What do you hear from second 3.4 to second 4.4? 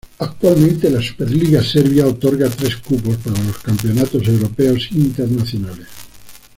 los campeonatos